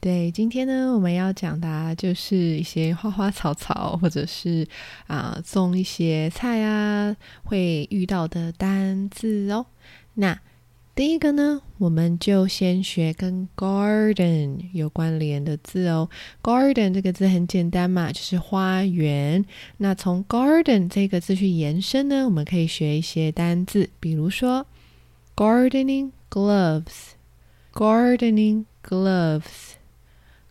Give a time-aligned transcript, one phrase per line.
[0.00, 4.66] 对，今天呢，我们要讲的就是一些花花草草，或者是
[5.08, 9.66] 啊种一些菜啊会遇到的单字哦。
[10.14, 10.38] 那
[10.94, 16.08] 第一个呢，我们就先学跟 garden 有关联的字哦。
[16.42, 19.44] garden 这个字很简单嘛，就是花园。
[19.78, 24.66] 那从 garden 这个字去延伸呢，我们可以学一些单字，比如说
[25.34, 29.75] gardening gloves，gardening gloves。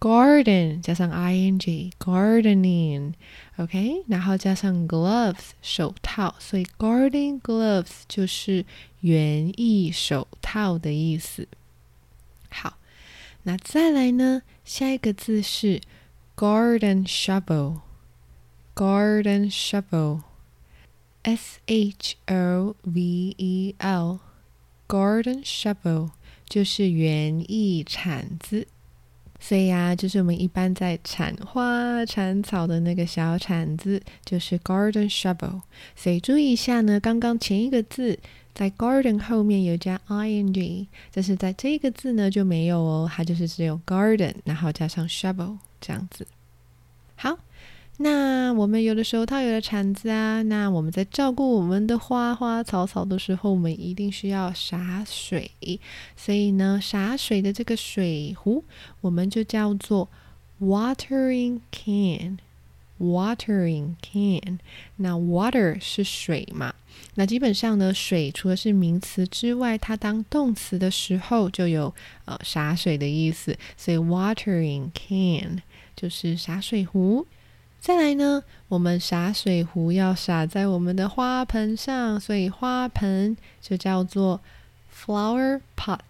[0.00, 8.64] Garden 加上 ing，gardening，OK，然后加上 gloves 手套，所以 garden gloves 就是
[9.00, 11.48] 园艺手套的意思。
[12.48, 12.78] 好，
[13.42, 14.42] 那再来呢？
[14.64, 15.80] 下一个字是
[16.36, 26.10] garden shovel，garden shovel，S H O V E L，garden shovel
[26.48, 28.68] 就是园艺铲子。
[29.40, 35.62] 所以呀，就是我们一般在铲花、铲草的那个小铲子，就是 garden shovel。
[35.94, 38.18] 所以注意一下呢，刚刚前一个字
[38.54, 46.26] 在 garden 后面有加 ing，但是在这个字呢就没有哦，它就是只有 garden，然后加上 shovel 这样子。
[47.14, 47.38] 好。
[48.00, 55.50] 那我们有的时候套有的铲子啊，那我们在照顾我们的花花草草的时候，我们一定需要洒水，
[56.16, 58.62] 所以呢，洒水的这个水壶，
[59.00, 60.08] 我们就叫做
[60.60, 62.36] watering can，watering
[64.00, 64.60] can。
[64.96, 66.72] 那 water 是水嘛？
[67.16, 71.92] 那基本上呢，水除了是名词之外，它当动词的时候就有
[72.26, 75.60] 呃洒水的意思，所以 watering can
[75.96, 77.26] 就是洒水壶。
[77.80, 84.40] 再来呢，我们洒水壶要洒在我们的花盆上，所以花盆就叫做
[84.92, 86.00] flower pot。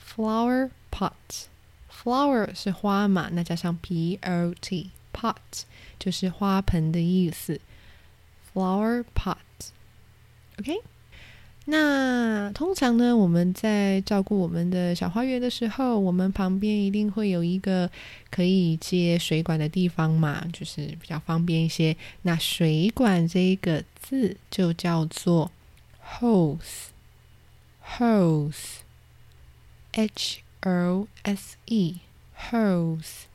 [0.00, 1.10] flower pot。
[1.90, 5.34] flower 是花嘛，那加上 p o t pot
[5.98, 7.60] 就是花盆的意思。
[8.52, 9.36] flower pot。
[10.60, 10.80] OK。
[11.68, 17.90] 那通常呢，我们在照顾我们的小花园的时候，我们旁边一定会有一个
[18.30, 21.96] 可以接水管的地方嘛，就是比较方便一些。
[22.22, 25.50] 那水管这一个字就叫做
[26.20, 28.04] hose，hose，h
[30.62, 33.26] o s e，hose。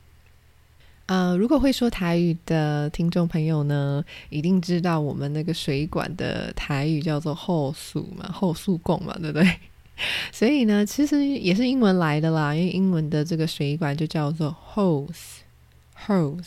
[1.06, 9.56] 呃，如果会说台语的听众朋友呢，一定知道我们那个水管的台语叫做后速嘛，后速供嘛，对不对？
[10.32, 16.42] 所以呢，其实也是英文来的啦，因为英文的这个水管就叫做 hose，hose，h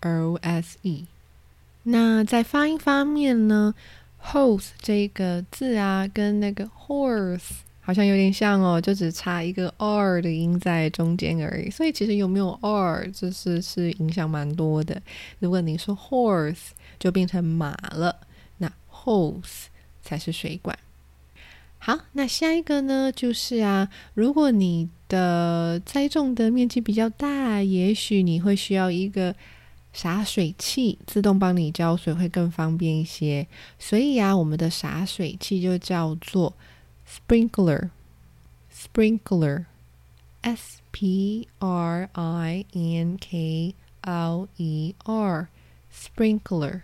[0.00, 1.06] o s e。
[1.84, 3.74] 那在发音方面呢
[4.22, 7.60] ，hose 这个字啊，跟那个 horse。
[7.82, 11.70] 好像有点像哦，就只差一个 r 的音在中间而已。
[11.70, 15.00] 所以其实有没有 r，就是是影响蛮多的。
[15.38, 16.68] 如果你说 horse，
[16.98, 18.14] 就变成马了，
[18.58, 19.64] 那 hose
[20.02, 20.78] 才是水管。
[21.78, 29.34] 好，那下一个呢，就是啊，如果你的栽种的面积比较大，也许你会需要一个
[29.92, 33.46] 洒水器，自动帮你浇水会更方便一些。
[33.78, 36.54] 所以啊，我们的洒水器就叫做。
[37.10, 37.90] Sprinkler
[38.72, 39.64] sprinkler
[40.42, 45.48] s p r i n k l e r
[45.92, 46.82] sprinkler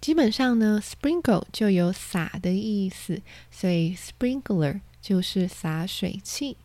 [0.00, 6.58] 基本上呢，sprinkle 就有洒的意思，所以 sprinkler 就是洒水器。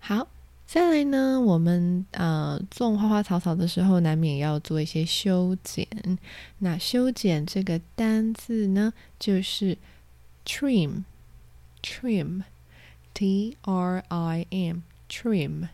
[0.00, 0.26] 好，
[0.66, 5.86] 再来呢，我们呃种花花草草的时候，难免要做一些修剪。
[6.58, 9.78] 那修剪这个单字呢，就是
[10.44, 11.04] trim。
[11.84, 12.42] Trim,
[13.12, 15.68] t r i m, trim，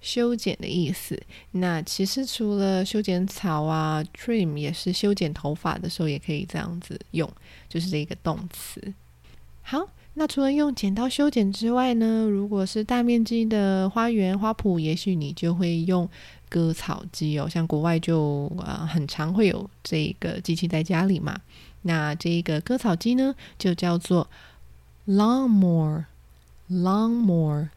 [0.00, 1.22] 修剪的意思。
[1.52, 7.30] 那其实除了修剪草啊，trim 也是修剪头发的时候也可以这样子用，
[7.68, 8.92] 就是这个动词。
[9.62, 16.08] 好，那除了用剪刀修剪之外呢，如果是大面积的花园花圃，也许你就会用
[16.48, 17.48] 割草机哦。
[17.48, 21.40] 像国外就啊，很常会有这个机器在家里嘛。
[21.82, 24.28] 那这个割草机呢，就叫做。
[25.06, 26.04] Lawnmower,
[26.68, 27.68] lawnmower,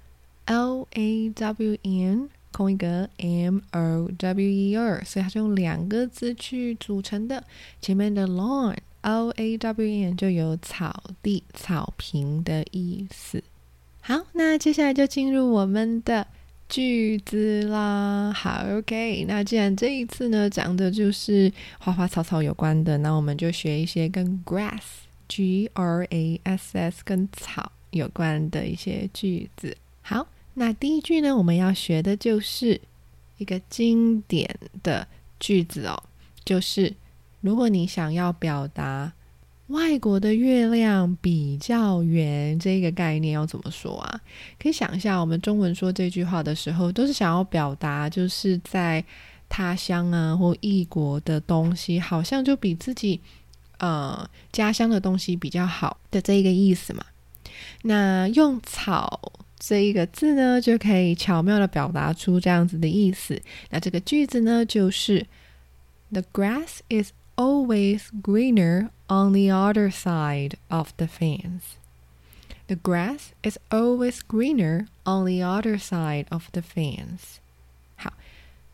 [0.46, 7.44] L A W N 空一格 m o w e r，所以它是用两个字去组成的。
[7.80, 13.44] 前面的 lawn l a w n 就有草地、草坪的意思。
[14.02, 16.26] 好，那接下来就进入我们的
[16.68, 18.34] 句子啦。
[18.34, 24.81] 好，OK，那既然这一次呢讲的就是花花草草有关的，那我们就学一些跟 grass
[25.30, 29.78] g r a s s 跟草有关的一些句子。
[30.02, 30.28] 好。
[30.56, 32.81] 那第一句呢，我们要学的就是
[33.38, 34.54] 一个经典
[34.84, 35.08] 的
[35.40, 36.04] 句子哦，
[36.44, 36.94] 就是
[37.40, 39.14] 如果你想要表达
[39.68, 44.20] 外国的月亮比较圆这个概念要怎么说啊？
[44.60, 49.02] 可以想一下，我们中文说这句话的时候，都是想要表达就是在
[49.48, 53.22] 他乡啊或异国的东西，好像就比自己
[53.80, 57.04] 呃家乡的东西比较好的这一个意思嘛。
[57.81, 59.34] 那用草。
[59.62, 63.42] 这一个字呢，就可以巧妙的表达出这样子的意思。
[63.72, 65.28] 那这个句子呢，就是
[66.14, 71.76] The grass is always greener on the other side of the fence.
[72.68, 77.40] The grass is always greener on the other side of the fence.
[77.98, 78.14] 好，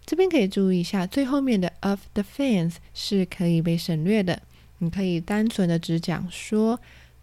[0.06, 4.44] 这边可以注意一下，最后面的 of the fence 是可以被省略的。
[4.80, 6.80] 你可以单纯的只讲说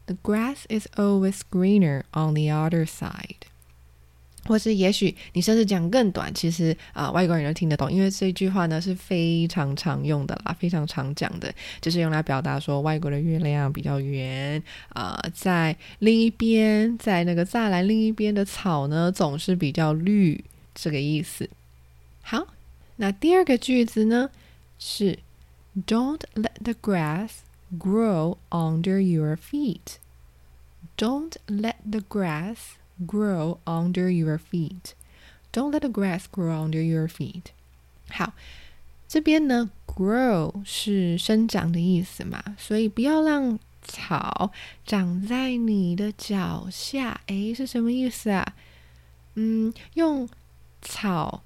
[0.07, 3.37] The grass is always greener on the other side.
[4.45, 20.45] 或是也许你甚至讲更短，其实啊外国人都听得懂，因为这句话呢是非常常用的啦，非常常讲的，就是用来表达说外国的月亮比较圆啊，在另一边，在那个栅栏另一边的草呢总是比较绿，
[20.75, 21.49] 这个意思。
[22.23, 22.49] 好，
[22.97, 24.29] 那第二个句子呢
[24.77, 25.21] 是
[25.76, 27.44] Don't let the grass
[27.78, 30.00] grow under your feet.
[30.98, 34.96] Don't let the grass Grow under your feet.
[35.54, 37.52] Don't let the grass grow under your feet.
[38.10, 38.34] 好，
[39.08, 44.52] 这边呢，grow 是生长的意思嘛，所以不要让草
[44.84, 47.22] 长在你的脚下。
[47.28, 48.56] 诶，是什么意思啊？
[49.36, 50.28] 嗯，用
[50.82, 51.44] 草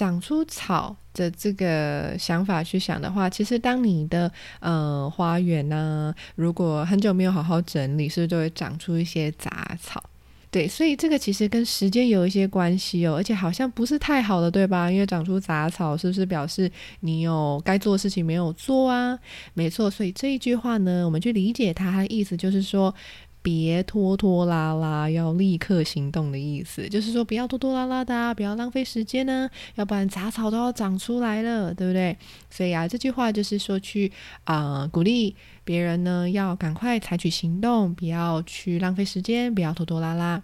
[0.00, 10.02] 长出草的这个想法去想的话，其实当你的呃花园呢，如果很久没有好好整理，是不是就会长出一些杂草？
[10.50, 14.90] 对，所以这个其实跟时间有一些关系哦，而且好像不是太好的，对吧？
[14.90, 19.18] 因为长出杂草，是不是表示你有该做的事情没有做啊？
[19.52, 22.94] 没错，所以这一句话呢，我们去理解它，它的意思就是说。
[23.42, 32.16] 别拖拖拉拉，要立刻行动的意思，就是说不要拖拖拉拉的，不要浪费时间呢，要不然杂草都要长出来了，对不对？
[32.50, 34.12] 所以啊，这句话就是说去
[34.44, 35.34] 啊鼓励
[35.64, 40.42] 别人呢，要赶快采取行动，不要去浪费时间，不要拖拖拉拉。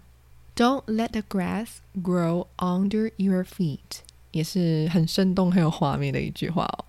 [0.55, 1.67] Don't let the grass
[2.03, 4.01] grow under your feet，
[4.31, 6.85] 也是很生动、很有画面的一句话哦。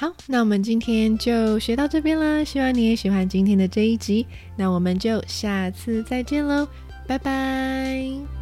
[0.00, 2.42] 好，那我们今天就学到这边啦。
[2.42, 4.26] 希望你也喜欢今天的这一集。
[4.56, 6.66] 那我们就下次再见喽，
[7.06, 8.39] 拜拜。